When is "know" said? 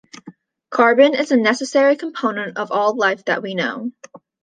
3.53-3.91